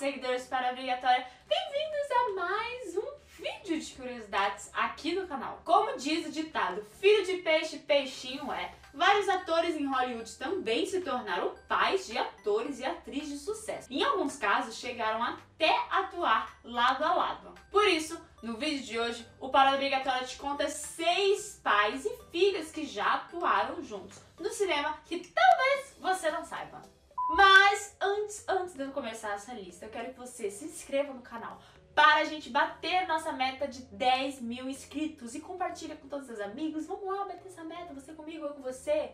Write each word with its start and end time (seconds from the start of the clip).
seguidores 0.00 0.46
para 0.46 0.70
Obrigatória! 0.70 1.26
Bem-vindos 1.46 2.10
a 2.10 2.34
mais 2.34 2.96
um 2.96 3.12
vídeo 3.36 3.78
de 3.78 3.92
curiosidades 3.92 4.70
aqui 4.72 5.14
no 5.14 5.28
canal. 5.28 5.60
Como 5.62 5.94
diz 5.98 6.26
o 6.26 6.32
ditado, 6.32 6.82
filho 6.98 7.26
de 7.26 7.42
peixe, 7.42 7.80
peixinho 7.80 8.50
é. 8.50 8.72
Vários 8.94 9.28
atores 9.28 9.76
em 9.76 9.84
Hollywood 9.84 10.34
também 10.38 10.86
se 10.86 11.02
tornaram 11.02 11.54
pais 11.68 12.06
de 12.06 12.16
atores 12.16 12.78
e 12.78 12.86
atrizes 12.86 13.40
de 13.40 13.44
sucesso. 13.44 13.92
Em 13.92 14.02
alguns 14.02 14.36
casos, 14.36 14.78
chegaram 14.78 15.22
até 15.22 15.70
atuar 15.90 16.58
lado 16.64 17.04
a 17.04 17.14
lado. 17.14 17.54
Por 17.70 17.86
isso, 17.86 18.18
no 18.42 18.56
vídeo 18.56 18.82
de 18.82 18.98
hoje, 18.98 19.28
o 19.38 19.50
Parada 19.50 19.76
Obrigatória 19.76 20.26
te 20.26 20.38
conta 20.38 20.66
seis 20.70 21.60
pais 21.62 22.06
e 22.06 22.18
filhas 22.32 22.72
que 22.72 22.86
já 22.86 23.16
atuaram 23.16 23.82
juntos 23.82 24.18
no 24.38 24.48
cinema 24.48 24.98
que 25.04 25.18
talvez 25.28 25.94
você 26.00 26.30
não 26.30 26.42
saiba. 26.42 26.80
Mas 27.32 27.96
antes, 28.00 28.44
antes 28.48 28.74
de 28.74 28.82
eu 28.82 28.90
começar 28.90 29.34
essa 29.34 29.54
lista, 29.54 29.86
eu 29.86 29.90
quero 29.90 30.12
que 30.12 30.18
você 30.18 30.50
se 30.50 30.64
inscreva 30.64 31.12
no 31.12 31.22
canal 31.22 31.60
para 31.94 32.16
a 32.16 32.24
gente 32.24 32.50
bater 32.50 33.06
nossa 33.06 33.30
meta 33.30 33.68
de 33.68 33.82
10 33.82 34.40
mil 34.40 34.68
inscritos 34.68 35.36
e 35.36 35.40
compartilha 35.40 35.94
com 35.94 36.08
todos 36.08 36.28
os 36.28 36.40
amigos. 36.40 36.86
Vamos 36.86 37.06
lá 37.06 37.24
bater 37.26 37.46
essa 37.46 37.62
meta, 37.62 37.94
você 37.94 38.14
comigo, 38.14 38.46
eu 38.46 38.54
com 38.54 38.62
você. 38.62 39.12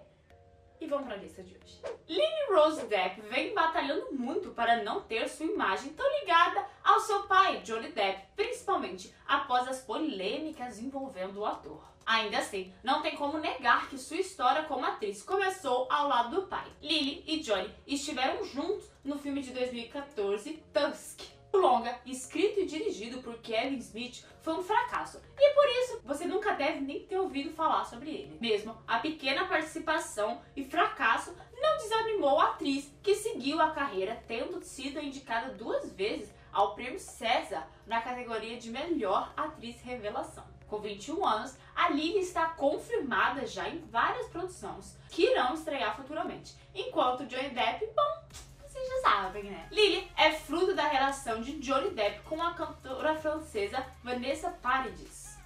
E 0.80 0.86
vamos 0.86 1.06
para 1.06 1.16
a 1.16 1.18
lista 1.18 1.42
de 1.42 1.58
hoje. 1.58 1.78
Lily 2.08 2.54
Rose 2.54 2.86
Depp 2.86 3.20
vem 3.20 3.52
batalhando 3.52 4.14
muito 4.14 4.50
para 4.52 4.82
não 4.82 5.02
ter 5.02 5.28
sua 5.28 5.44
imagem 5.44 5.92
tão 5.92 6.20
ligada 6.20 6.66
ao 6.82 7.00
seu 7.00 7.24
pai, 7.24 7.58
Johnny 7.58 7.92
Depp, 7.92 8.28
principalmente 8.34 9.14
após 9.26 9.68
as 9.68 9.82
polêmicas 9.82 10.78
envolvendo 10.78 11.40
o 11.40 11.46
ator. 11.46 11.95
Ainda 12.06 12.38
assim, 12.38 12.72
não 12.84 13.02
tem 13.02 13.16
como 13.16 13.36
negar 13.36 13.88
que 13.88 13.98
sua 13.98 14.18
história 14.18 14.62
como 14.62 14.86
atriz 14.86 15.24
começou 15.24 15.88
ao 15.90 16.06
lado 16.06 16.36
do 16.36 16.46
pai. 16.46 16.64
Lily 16.80 17.24
e 17.26 17.40
Johnny 17.40 17.68
estiveram 17.84 18.44
juntos 18.44 18.88
no 19.04 19.18
filme 19.18 19.42
de 19.42 19.50
2014, 19.50 20.62
Tusk. 20.72 21.22
O 21.52 21.58
longa, 21.58 21.98
escrito 22.06 22.60
e 22.60 22.66
dirigido 22.66 23.22
por 23.22 23.38
Kevin 23.38 23.78
Smith, 23.78 24.24
foi 24.40 24.54
um 24.54 24.62
fracasso 24.62 25.20
e 25.36 25.54
por 25.54 25.68
isso 25.68 26.00
você 26.04 26.26
nunca 26.26 26.52
deve 26.52 26.80
nem 26.80 27.00
ter 27.00 27.18
ouvido 27.18 27.50
falar 27.54 27.84
sobre 27.84 28.10
ele. 28.10 28.38
Mesmo 28.40 28.76
a 28.86 29.00
pequena 29.00 29.46
participação 29.46 30.40
e 30.54 30.62
fracasso 30.62 31.34
não 31.60 31.76
desanimou 31.78 32.40
a 32.40 32.50
atriz 32.50 32.92
que 33.02 33.16
seguiu 33.16 33.60
a 33.60 33.70
carreira, 33.70 34.22
tendo 34.28 34.62
sido 34.62 35.00
indicada 35.00 35.54
duas 35.54 35.90
vezes 35.92 36.32
ao 36.56 36.74
prêmio 36.74 36.98
César 36.98 37.68
na 37.86 38.00
categoria 38.00 38.58
de 38.58 38.70
melhor 38.70 39.30
atriz 39.36 39.78
revelação. 39.82 40.42
Com 40.66 40.78
21 40.78 41.24
anos, 41.24 41.54
a 41.74 41.90
Lily 41.90 42.20
está 42.20 42.46
confirmada 42.46 43.46
já 43.46 43.68
em 43.68 43.84
várias 43.86 44.26
produções 44.28 44.98
que 45.10 45.30
irão 45.30 45.52
estrear 45.52 45.94
futuramente, 45.94 46.56
enquanto 46.74 47.26
Johnny 47.26 47.50
Depp, 47.50 47.86
bom, 47.94 48.38
vocês 48.62 48.88
já 48.88 49.00
sabem, 49.02 49.44
né? 49.44 49.68
Lily 49.70 50.10
é 50.16 50.32
fruto 50.32 50.74
da 50.74 50.88
relação 50.88 51.42
de 51.42 51.60
Johnny 51.60 51.90
Depp 51.90 52.22
com 52.22 52.42
a 52.42 52.54
cantora 52.54 53.14
francesa 53.16 53.86
Vanessa 54.02 54.50
Paradis. 54.50 55.36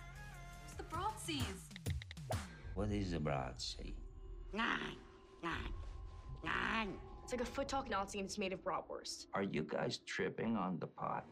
What's 0.62 0.76
the 0.76 0.84
broad 0.84 1.18
seas? 1.18 1.68
What 2.76 2.94
is 2.94 3.12
a 3.12 3.18
broad 3.18 3.60
sea? 3.60 3.96
Nine, 4.52 4.96
nine, 5.42 5.74
nine. 6.44 7.09
It's 7.30 7.38
like 7.38 7.48
a 7.48 7.52
foot 7.52 7.68
talk 7.68 7.88
Nazi 7.88 8.18
and 8.18 8.26
it's 8.26 8.38
made 8.38 8.52
of 8.52 8.58
bratwurst. 8.64 9.26
Are 9.34 9.44
you 9.44 9.62
guys 9.62 9.98
tripping 9.98 10.56
on 10.56 10.80
the 10.80 10.88
pot? 10.88 11.24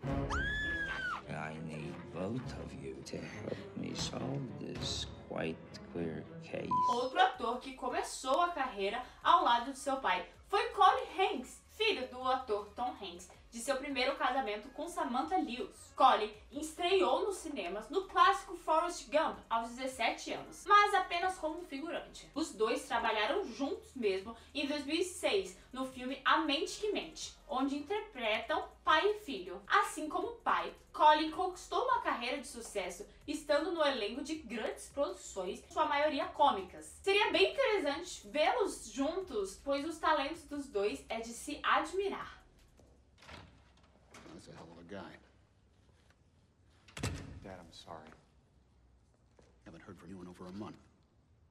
I 1.29 1.55
need 1.67 1.93
both 2.15 2.53
of 2.63 2.73
you 2.81 2.95
to 3.07 3.17
help 3.17 3.77
me 3.77 3.95
solve 3.95 4.41
this 4.61 5.07
quite 5.29 5.57
clear 5.93 6.23
case. 6.45 6.71
Outro 6.91 7.19
ator 7.19 7.59
que 7.59 7.73
começou 7.73 8.41
a 8.43 8.51
carreira 8.51 9.03
ao 9.25 9.43
lado 9.43 9.73
de 9.73 9.79
seu 9.81 9.97
pai 9.97 10.25
foi 10.47 10.69
Colin 10.69 11.09
Hanks, 11.19 11.61
filho 11.71 12.07
do 12.07 12.23
ator 12.23 12.69
Tom 12.77 12.95
Hanks, 13.03 13.29
seu 13.69 13.77
primeiro 13.77 14.17
casamento 14.17 14.71
com 14.71 14.89
Samantha 14.89 15.37
Lewis. 15.37 15.93
Colin 15.95 16.33
estreou 16.51 17.27
nos 17.27 17.37
cinemas 17.37 17.91
no 17.91 18.05
clássico 18.05 18.57
Forrest 18.57 19.11
Gump 19.11 19.37
aos 19.51 19.73
17 19.73 20.33
anos, 20.33 20.65
mas 20.67 20.95
apenas 20.95 21.37
como 21.37 21.61
figurante. 21.67 22.31
Os 22.35 22.55
dois 22.55 22.87
trabalharam 22.87 23.45
juntos 23.45 23.95
mesmo 23.95 24.35
em 24.55 24.67
2006 24.67 25.55
no 25.71 25.85
filme 25.85 26.19
A 26.25 26.39
Mente 26.39 26.81
que 26.81 26.93
Mente, 26.93 27.35
onde 27.47 27.77
interpretam 27.77 28.67
pai 28.83 29.07
e 29.07 29.19
filho. 29.19 29.61
Assim 29.67 30.09
como 30.09 30.37
pai, 30.37 30.73
Colin 30.91 31.31
conquistou 31.31 31.85
uma 31.85 32.01
carreira 32.01 32.39
de 32.39 32.49
sucesso 32.49 33.07
estando 33.27 33.73
no 33.73 33.85
elenco 33.85 34.25
de 34.25 34.37
grandes 34.37 34.89
produções, 34.89 35.63
sua 35.69 35.85
maioria 35.85 36.25
cômicas. 36.25 36.87
Seria 37.03 37.31
bem 37.31 37.53
interessante 37.53 38.27
vê-los 38.29 38.91
juntos, 38.91 39.61
pois 39.63 39.87
os 39.87 39.99
talentos 39.99 40.45
dos 40.45 40.67
dois 40.69 41.05
é 41.11 41.21
de 41.21 41.35
se 41.35 41.61
admirar. 41.63 42.38
That's 44.49 44.57
a 44.57 44.65
hell 44.65 44.69
of 44.73 44.79
a 44.79 44.89
guy. 44.93 45.13
Dad, 47.45 47.57
I'm 47.59 47.73
sorry. 47.73 48.09
Haven't 49.65 49.83
heard 49.83 49.99
from 49.99 50.11
you 50.11 50.21
in 50.23 50.29
over 50.29 50.47
a 50.47 50.53
month. 50.53 50.77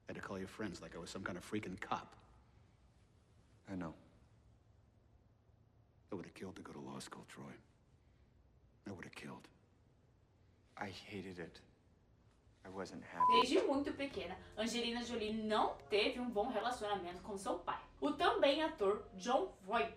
Had 0.06 0.16
to 0.16 0.22
call 0.22 0.38
your 0.38 0.48
friends 0.48 0.80
like 0.82 0.96
I 0.96 0.98
was 0.98 1.10
some 1.10 1.22
kind 1.22 1.36
of 1.36 1.48
freaking 1.48 1.78
cop. 1.80 2.16
I 3.70 3.76
know. 3.76 3.94
I 6.10 6.14
would 6.14 6.24
have 6.24 6.34
killed 6.34 6.56
to 6.56 6.62
go 6.62 6.72
to 6.72 6.80
law 6.80 6.98
school, 6.98 7.24
Troy. 7.28 7.52
I 8.88 8.92
would 8.92 9.04
have 9.04 9.14
killed. 9.14 9.46
I 10.76 10.86
hated 11.06 11.38
it. 11.38 11.60
I 12.64 12.70
wasn't 12.70 13.02
happy. 13.12 13.40
Desde 13.42 13.66
muito 13.66 13.92
pequena, 13.92 14.36
Angelina 14.56 15.04
Jolie 15.04 15.32
não 15.32 15.76
teve 15.88 16.18
um 16.18 16.30
bom 16.30 16.48
relacionamento 16.48 17.20
com 17.22 17.36
seu 17.36 17.58
pai, 17.58 17.80
o 18.00 18.12
também 18.12 18.62
ator 18.62 19.02
John 19.16 19.52
Voight. 19.66 19.92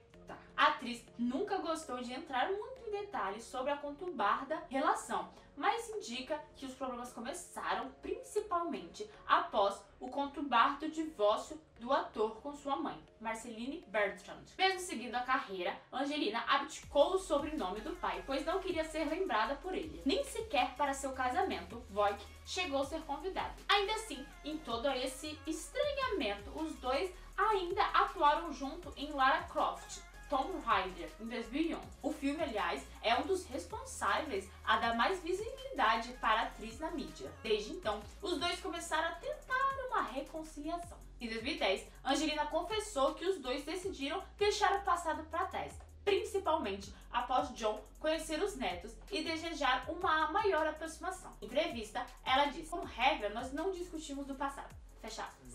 A 0.61 0.67
atriz 0.67 1.03
nunca 1.17 1.57
gostou 1.57 2.03
de 2.03 2.13
entrar 2.13 2.47
muito 2.51 2.87
em 2.87 2.91
detalhes 2.91 3.43
sobre 3.45 3.71
a 3.71 3.77
conturbada 3.77 4.61
relação, 4.69 5.33
mas 5.57 5.89
indica 5.89 6.39
que 6.55 6.67
os 6.67 6.75
problemas 6.75 7.11
começaram 7.11 7.89
principalmente 7.99 9.09
após 9.25 9.83
o 9.99 10.07
conturbado 10.09 10.87
divórcio 10.87 11.59
do 11.79 11.91
ator 11.91 12.39
com 12.41 12.53
sua 12.53 12.75
mãe, 12.75 12.95
Marceline 13.19 13.83
Bertrand. 13.87 14.43
Mesmo 14.55 14.79
seguindo 14.79 15.15
a 15.15 15.21
carreira, 15.21 15.75
Angelina 15.91 16.43
abdicou 16.47 17.15
o 17.15 17.17
sobrenome 17.17 17.81
do 17.81 17.95
pai, 17.95 18.23
pois 18.27 18.45
não 18.45 18.59
queria 18.59 18.83
ser 18.83 19.05
lembrada 19.05 19.55
por 19.55 19.73
ele. 19.73 20.03
Nem 20.05 20.23
sequer 20.23 20.75
para 20.75 20.93
seu 20.93 21.11
casamento, 21.13 21.83
Voight 21.89 22.23
chegou 22.45 22.81
a 22.81 22.85
ser 22.85 23.01
convidado. 23.01 23.55
Ainda 23.67 23.93
assim, 23.93 24.23
em 24.45 24.59
todo 24.59 24.87
esse 24.91 25.39
estranhamento, 25.47 26.51
os 26.55 26.75
dois 26.75 27.11
ainda 27.35 27.83
atuaram 27.85 28.53
junto 28.53 28.93
em 28.95 29.11
Lara 29.11 29.41
Croft, 29.45 30.10
Tomb 30.31 30.57
Raider, 30.61 31.09
em 31.19 31.25
2001. 31.25 31.77
O 32.01 32.13
filme, 32.13 32.41
aliás, 32.41 32.81
é 33.01 33.13
um 33.19 33.23
dos 33.23 33.45
responsáveis 33.47 34.49
a 34.63 34.77
dar 34.77 34.95
mais 34.95 35.21
visibilidade 35.21 36.13
para 36.21 36.39
a 36.39 36.43
atriz 36.43 36.79
na 36.79 36.89
mídia. 36.89 37.29
Desde 37.43 37.73
então, 37.73 38.01
os 38.21 38.39
dois 38.39 38.57
começaram 38.61 39.09
a 39.09 39.15
tentar 39.15 39.87
uma 39.89 40.03
reconciliação. 40.03 40.97
Em 41.19 41.27
2010, 41.27 41.85
Angelina 42.05 42.45
confessou 42.45 43.13
que 43.13 43.25
os 43.25 43.39
dois 43.39 43.65
decidiram 43.65 44.23
deixar 44.37 44.79
o 44.79 44.83
passado 44.83 45.21
para 45.25 45.47
trás, 45.47 45.73
principalmente 46.05 46.95
após 47.11 47.53
John 47.55 47.83
conhecer 47.99 48.41
os 48.41 48.55
netos 48.55 48.95
e 49.11 49.25
desejar 49.25 49.83
uma 49.89 50.31
maior 50.31 50.65
aproximação. 50.65 51.35
Em 51.41 51.45
entrevista, 51.45 52.05
ela 52.23 52.45
disse: 52.45 52.69
Como 52.69 52.85
regra, 52.85 53.31
nós 53.31 53.51
não 53.51 53.73
discutimos 53.73 54.25
do 54.25 54.35
passado. 54.35 54.73
Fecha 55.01 55.23
aspas. 55.23 55.53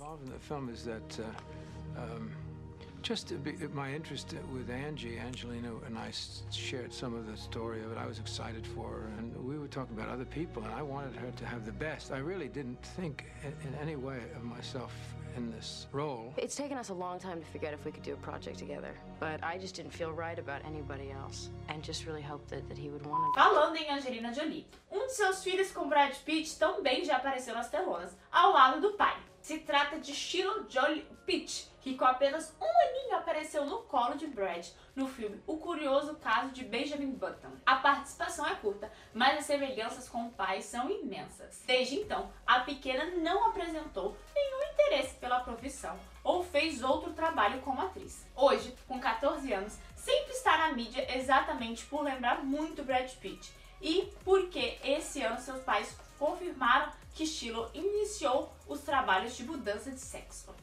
Just 3.07 3.29
to 3.29 3.35
be, 3.35 3.53
my 3.73 3.95
interest 3.95 4.35
with 4.53 4.69
Angie, 4.69 5.17
Angelina, 5.17 5.71
and 5.87 5.97
I 5.97 6.11
shared 6.51 6.93
some 6.93 7.15
of 7.15 7.29
the 7.29 7.37
story 7.37 7.81
of 7.85 7.93
it. 7.93 7.99
I 7.99 8.05
was 8.05 8.19
excited 8.19 8.67
for 8.67 8.89
her, 8.89 9.11
and 9.19 9.33
we 9.47 9.61
were 9.61 9.69
talking 9.69 9.97
about 9.97 10.09
other 10.09 10.25
people, 10.25 10.65
and 10.65 10.75
I 10.75 10.83
wanted 10.83 11.15
her 11.15 11.31
to 11.31 11.47
have 11.47 11.65
the 11.65 11.71
best. 11.71 12.11
I 12.11 12.19
really 12.19 12.49
didn't 12.49 12.83
think 12.83 13.27
in, 13.45 13.53
in 13.69 13.79
any 13.81 13.95
way 13.95 14.19
of 14.35 14.43
myself 14.43 14.93
in 15.37 15.53
this 15.53 15.87
role. 15.93 16.35
It's 16.37 16.57
taken 16.57 16.77
us 16.77 16.89
a 16.89 16.95
long 16.95 17.21
time 17.21 17.39
to 17.39 17.47
figure 17.47 17.69
out 17.69 17.75
if 17.75 17.85
we 17.85 17.93
could 17.93 18.03
do 18.03 18.15
a 18.15 18.17
project 18.17 18.59
together, 18.59 18.93
but 19.21 19.39
I 19.45 19.57
just 19.57 19.77
didn't 19.77 19.93
feel 19.93 20.11
right 20.11 20.37
about 20.41 20.65
anybody 20.65 21.13
else 21.13 21.51
and 21.69 21.85
just 21.85 22.07
really 22.07 22.23
hoped 22.23 22.49
that, 22.51 22.69
that 22.69 22.77
he 22.77 22.89
would 22.89 23.07
want 23.07 23.33
to. 23.35 23.41
Falando 23.41 23.77
em 23.77 23.89
Angelina 23.89 24.35
Jolie, 24.35 24.67
um 24.91 25.07
de 25.07 25.13
seus 25.13 25.45
filhos 25.45 25.71
com 25.71 25.89
Brad 25.89 26.13
Pitt 26.25 26.59
também 26.59 27.05
já 27.05 27.19
apareceu 27.19 27.55
nas 27.55 27.71
telonas, 27.71 28.17
ao 28.33 28.53
lado 28.53 28.81
do 28.81 28.95
pai. 28.95 29.15
Se 29.47 29.59
trata 29.59 30.01
de 30.01 30.13
Shiloh 30.13 30.69
Jolie 30.69 31.07
Pitt, 31.25 31.71
que 31.81 31.95
com 31.95 32.05
apenas 32.05 32.53
um 32.61 32.89
aninho 32.89 33.15
apareceu 33.15 33.65
no 33.65 33.83
colo 33.83 34.17
de 34.17 34.27
Brad 34.27 34.67
no 34.97 35.07
filme 35.07 35.41
O 35.47 35.59
Curioso 35.59 36.17
Caso 36.17 36.51
de 36.51 36.65
Benjamin 36.65 37.13
Button. 37.13 37.53
A 37.65 37.77
participação 37.77 38.45
é 38.45 38.57
curta, 38.57 38.91
mas 39.15 39.39
as 39.39 39.45
semelhanças 39.45 40.09
com 40.09 40.27
o 40.27 40.33
pai 40.33 40.63
são 40.63 40.91
imensas. 40.91 41.63
Desde 41.65 41.95
então, 41.95 42.29
a 42.45 42.59
pequena 42.59 43.07
não 43.19 43.47
apresentou 43.47 44.17
nenhum 44.35 44.73
interesse 44.73 45.15
pela 45.15 45.39
profissão 45.39 45.97
ou 46.25 46.43
fez 46.43 46.83
outro 46.83 47.13
trabalho 47.13 47.63
como 47.63 47.81
atriz. 47.81 48.27
Hoje, 48.35 48.75
com 48.89 48.99
14 48.99 49.53
anos, 49.53 49.79
sempre 49.95 50.33
está 50.33 50.59
na 50.59 50.73
mídia 50.73 51.07
exatamente 51.17 51.87
por 51.87 52.03
lembrar 52.03 52.45
muito 52.45 52.83
Brad 52.83 53.09
Pitt 53.21 53.53
e 53.81 54.13
porque 54.25 54.79
esse 54.83 55.23
ano 55.23 55.39
seus 55.39 55.63
pais 55.63 55.97
confirmaram 56.19 56.93
que 57.15 57.27
Shiloh 57.27 57.71
iniciou 57.75 58.53
os 58.69 58.81
trabalhos 58.81 59.37
de 59.37 59.45
mudança 59.45 59.91
de 59.91 60.01
sexo. 60.01 60.55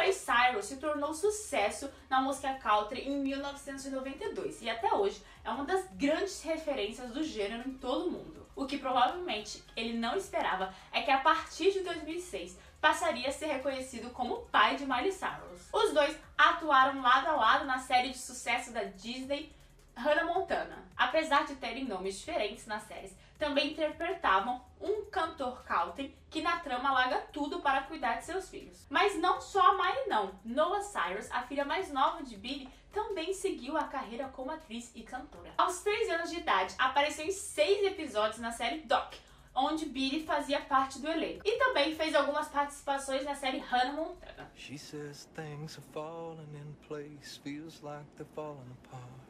Ray 0.00 0.14
Cyrus 0.14 0.64
se 0.64 0.76
tornou 0.76 1.12
sucesso 1.12 1.90
na 2.08 2.22
música 2.22 2.54
country 2.54 3.02
em 3.02 3.20
1992 3.20 4.62
e 4.62 4.70
até 4.70 4.92
hoje 4.94 5.22
é 5.44 5.50
uma 5.50 5.64
das 5.64 5.86
grandes 5.92 6.42
referências 6.42 7.10
do 7.10 7.22
gênero 7.22 7.68
em 7.68 7.74
todo 7.74 8.06
o 8.06 8.10
mundo. 8.10 8.39
O 8.60 8.66
que 8.66 8.76
provavelmente 8.76 9.64
ele 9.74 9.94
não 9.94 10.14
esperava 10.14 10.70
é 10.92 11.00
que 11.00 11.10
a 11.10 11.16
partir 11.16 11.72
de 11.72 11.80
2006 11.80 12.58
passaria 12.78 13.30
a 13.30 13.32
ser 13.32 13.46
reconhecido 13.46 14.10
como 14.10 14.42
pai 14.52 14.76
de 14.76 14.84
Miley 14.84 15.12
Cyrus. 15.12 15.70
Os 15.72 15.94
dois 15.94 16.14
atuaram 16.36 17.00
lado 17.00 17.28
a 17.28 17.36
lado 17.36 17.64
na 17.64 17.78
série 17.78 18.10
de 18.10 18.18
sucesso 18.18 18.70
da 18.70 18.84
Disney 18.84 19.50
Hannah 19.96 20.26
Montana. 20.26 20.76
Apesar 20.94 21.46
de 21.46 21.54
terem 21.54 21.86
nomes 21.86 22.18
diferentes 22.18 22.66
nas 22.66 22.82
séries, 22.82 23.16
também 23.40 23.72
interpretavam 23.72 24.62
um 24.80 25.06
cantor 25.06 25.64
country 25.64 26.14
que 26.28 26.42
na 26.42 26.60
trama 26.60 26.92
larga 26.92 27.22
tudo 27.32 27.60
para 27.60 27.82
cuidar 27.82 28.18
de 28.18 28.26
seus 28.26 28.48
filhos. 28.50 28.86
Mas 28.90 29.18
não 29.18 29.40
só 29.40 29.60
a 29.60 29.72
Miley 29.72 30.08
não. 30.08 30.38
Noah 30.44 30.82
Cyrus, 30.82 31.28
a 31.32 31.42
filha 31.42 31.64
mais 31.64 31.90
nova 31.90 32.22
de 32.22 32.36
Billy, 32.36 32.68
também 32.92 33.32
seguiu 33.32 33.76
a 33.76 33.84
carreira 33.84 34.28
como 34.28 34.50
atriz 34.50 34.92
e 34.94 35.02
cantora. 35.02 35.52
Aos 35.56 35.80
3 35.80 36.10
anos 36.10 36.30
de 36.30 36.36
idade, 36.36 36.74
apareceu 36.78 37.24
em 37.24 37.32
seis 37.32 37.84
episódios 37.84 38.38
na 38.38 38.52
série 38.52 38.80
Doc, 38.82 39.14
onde 39.54 39.86
Billy 39.86 40.24
fazia 40.24 40.60
parte 40.60 40.98
do 41.00 41.08
elenco. 41.08 41.42
E 41.44 41.58
também 41.58 41.94
fez 41.94 42.14
algumas 42.14 42.48
participações 42.48 43.24
na 43.24 43.34
série 43.34 43.58
Hannah 43.58 43.92
Montana. 43.92 44.50
She 44.54 44.76
says 44.76 45.28
things 45.34 45.78
are 45.78 45.86
falling 45.92 46.54
in 46.54 46.74
place, 46.86 47.40
feels 47.42 47.80
like 47.82 48.06
they're 48.16 48.28
falling 48.34 48.70
apart. 48.84 49.29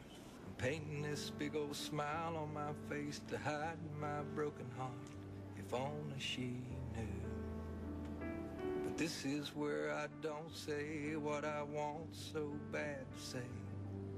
Painting 0.61 1.01
this 1.01 1.31
big 1.31 1.57
old 1.57 1.75
smile 1.75 2.37
on 2.37 2.53
my 2.53 2.73
face 2.91 3.23
to 3.31 3.39
hide 3.39 3.79
my 3.99 4.21
broken 4.35 4.67
heart. 4.77 4.93
If 5.57 5.73
only 5.73 6.19
she 6.19 6.53
knew. 6.95 8.27
But 8.85 8.99
this 8.99 9.25
is 9.25 9.57
where 9.57 9.91
I 9.91 10.09
don't 10.21 10.55
say 10.55 11.17
what 11.17 11.47
I 11.47 11.63
want 11.63 12.15
so 12.15 12.53
bad 12.71 13.07
to 13.11 13.19
say. 13.19 13.49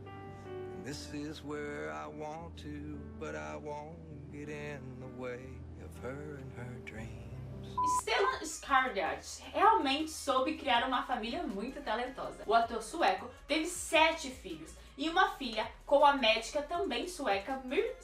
And 0.05 0.85
this 0.85 1.15
is 1.15 1.45
where 1.45 1.93
I 1.93 2.09
want 2.09 2.57
to, 2.57 2.99
but 3.21 3.37
I 3.37 3.55
won't 3.55 4.33
get 4.33 4.49
in 4.49 4.81
the 4.99 5.23
way 5.23 5.45
of 5.85 6.03
her 6.03 6.41
and 6.41 6.53
her 6.57 6.75
dreams. 6.85 7.23
Stellan 8.01 8.45
Skarsgård 8.45 9.43
realmente 9.55 10.11
soube 10.11 10.55
criar 10.55 10.85
uma 10.89 11.05
família 11.05 11.45
muito 11.45 11.81
talentosa. 11.83 12.43
O 12.47 12.53
ator 12.53 12.83
sueco 12.83 13.31
teve 13.47 13.67
sete 13.67 14.29
filhos 14.29 14.82
e 14.97 15.09
uma 15.09 15.31
filha 15.37 15.71
com 15.87 16.05
a 16.05 16.15
médica 16.15 16.63
também 16.63 17.09
sueca 17.09 17.61
Mir 17.65 17.97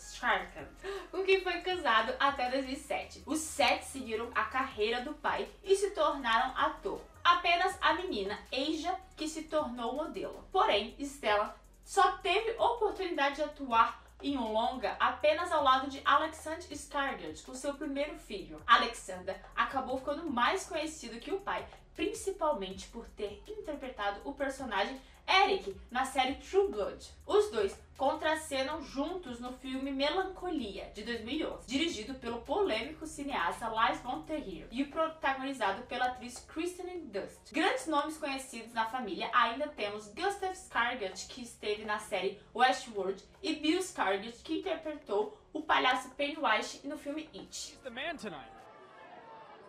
com 1.10 1.24
quem 1.24 1.42
foi 1.42 1.60
casado 1.60 2.14
até 2.18 2.50
2007. 2.50 3.22
Os 3.26 3.38
sete 3.38 3.84
seguiram 3.84 4.30
a 4.34 4.44
carreira 4.44 5.00
do 5.02 5.14
pai 5.14 5.48
e 5.62 5.76
se 5.76 5.90
tornaram 5.90 6.56
ator. 6.56 7.00
Apenas 7.22 7.76
a 7.80 7.94
menina 7.94 8.38
Asia 8.52 8.98
que 9.16 9.28
se 9.28 9.44
tornou 9.44 9.94
modelo. 9.94 10.44
Porém, 10.50 10.96
Stellan 11.00 11.52
só 11.84 12.12
teve 12.18 12.52
oportunidade 12.58 13.36
de 13.36 13.42
atuar 13.42 14.02
em 14.22 14.36
um 14.36 14.52
longa 14.52 14.96
apenas 14.98 15.52
ao 15.52 15.62
lado 15.62 15.88
de 15.88 16.00
Alexander 16.04 16.66
Skarsgård, 16.72 17.48
o 17.48 17.54
seu 17.54 17.74
primeiro 17.74 18.18
filho. 18.18 18.60
Alexander 18.66 19.40
acabou 19.54 19.98
ficando 19.98 20.28
mais 20.28 20.66
conhecido 20.66 21.20
que 21.20 21.32
o 21.32 21.40
pai, 21.40 21.66
principalmente 21.98 22.86
por 22.90 23.08
ter 23.08 23.42
interpretado 23.48 24.20
o 24.24 24.32
personagem 24.32 25.00
Eric 25.26 25.76
na 25.90 26.04
série 26.04 26.36
True 26.36 26.68
Blood. 26.68 27.04
Os 27.26 27.50
dois 27.50 27.76
contracenam 27.96 28.80
juntos 28.80 29.40
no 29.40 29.52
filme 29.54 29.90
Melancolia, 29.90 30.92
de 30.94 31.02
2011, 31.02 31.66
dirigido 31.66 32.14
pelo 32.14 32.40
polêmico 32.42 33.04
cineasta 33.04 33.66
Lars 33.66 34.00
von 34.00 34.22
Trier 34.22 34.68
e 34.70 34.84
protagonizado 34.84 35.82
pela 35.82 36.04
atriz 36.04 36.38
Kristen 36.46 37.06
Dunst. 37.06 37.52
Grandes 37.52 37.88
nomes 37.88 38.16
conhecidos 38.16 38.72
na 38.72 38.86
família 38.86 39.28
ainda 39.34 39.66
temos 39.66 40.06
Gustav 40.14 40.52
Skarsgård, 40.52 41.26
que 41.26 41.42
esteve 41.42 41.84
na 41.84 41.98
série 41.98 42.40
Westworld, 42.54 43.20
e 43.42 43.56
Bill 43.56 43.80
Skarsgård, 43.80 44.40
que 44.44 44.60
interpretou 44.60 45.36
o 45.52 45.62
palhaço 45.62 46.10
Pennywise 46.10 46.86
no 46.86 46.96
filme 46.96 47.28
It. 47.34 47.76
the 47.82 47.90
man 47.90 48.16
tonight. 48.16 48.52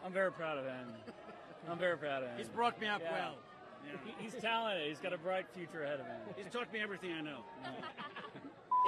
I'm 0.06 0.14
very 0.14 0.32
proud 0.32 0.60
of 0.60 0.68
him. 0.68 0.94
I'm 1.68 1.78
very 1.78 1.98
proud 1.98 2.24
of 2.24 2.30
him. 2.30 2.38
He's 2.38 2.50
brought 2.50 2.80
me 2.80 2.88
up 2.88 3.02
Yeah. 3.02 3.12
well. 3.14 3.38
He- 4.06 4.24
He's 4.26 4.36
talented. 4.36 4.88
He's 4.90 5.00
got 5.00 5.14
a 5.14 5.18
bright 5.18 5.48
future 5.54 5.84
ahead 5.84 6.00
of 6.00 6.06
him. 6.08 6.20
He's 6.38 6.52
taught 6.52 6.72
me 6.72 6.80
everything 6.80 7.12
I 7.12 7.22
know. 7.22 7.44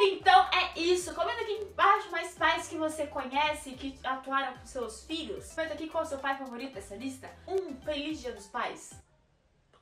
Então 0.03 0.47
é 0.53 0.79
isso. 0.79 1.13
Comenta 1.13 1.41
aqui 1.41 1.51
embaixo 1.51 2.09
mais 2.12 2.33
pais 2.35 2.68
que 2.68 2.77
você 2.77 3.06
conhece 3.07 3.73
que 3.73 4.00
atuaram 4.03 4.57
com 4.57 4.65
seus 4.65 5.03
filhos. 5.06 5.53
Comenta 5.53 5.73
aqui 5.73 5.89
qual 5.89 6.03
é 6.03 6.07
o 6.07 6.09
seu 6.09 6.18
pai 6.18 6.38
favorito 6.38 6.73
dessa 6.73 6.95
lista. 6.95 7.29
Um 7.47 7.75
feliz 7.81 8.19
dia 8.21 8.31
dos 8.33 8.47
pais. 8.47 8.94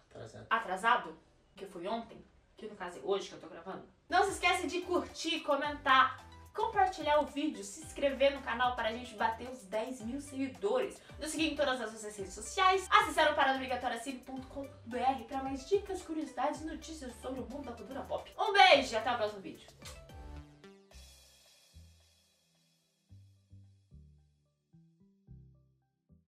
Atrasado. 0.09 0.47
Atrasado, 0.49 1.19
que 1.55 1.65
foi 1.67 1.87
ontem, 1.87 2.17
que 2.57 2.67
no 2.67 2.75
caso 2.75 2.97
é 2.97 3.01
hoje 3.03 3.29
que 3.29 3.35
eu 3.35 3.39
tô 3.39 3.47
gravando. 3.47 3.87
Não 4.09 4.23
se 4.23 4.31
esqueça 4.31 4.67
de 4.67 4.81
curtir, 4.81 5.41
comentar, 5.41 6.25
compartilhar 6.59 7.19
o 7.21 7.25
vídeo, 7.25 7.63
se 7.63 7.81
inscrever 7.81 8.35
no 8.35 8.41
canal 8.41 8.75
para 8.75 8.89
a 8.89 8.91
gente 8.91 9.15
bater 9.15 9.49
os 9.49 9.63
10 9.63 10.01
mil 10.01 10.19
seguidores. 10.19 11.01
Nos 11.17 11.31
seguir 11.31 11.53
em 11.53 11.55
todas 11.55 11.79
as 11.81 11.93
nossas 11.93 12.17
redes 12.17 12.33
sociais, 12.33 12.85
acessar 12.91 13.31
o 13.31 13.35
paradobrigatoriacine.com.br 13.35 15.23
para 15.27 15.43
mais 15.43 15.67
dicas, 15.67 16.01
curiosidades 16.01 16.61
e 16.61 16.65
notícias 16.65 17.13
sobre 17.21 17.39
o 17.39 17.45
mundo 17.45 17.65
da 17.65 17.71
cultura 17.71 18.01
pop. 18.01 18.29
Um 18.37 18.51
beijo 18.51 18.93
e 18.93 18.97
até 18.97 19.11
o 19.11 19.17
próximo 19.17 19.41
vídeo. 19.41 19.67